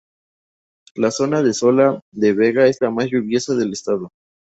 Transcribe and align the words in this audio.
La 0.95 1.11
zona 1.11 1.43
de 1.43 1.53
Sola 1.53 2.01
de 2.11 2.33
Vega 2.33 2.65
es 2.65 2.81
la 2.81 2.89
más 2.89 3.11
lluviosa 3.11 3.53
del 3.53 3.71
estado. 3.73 4.09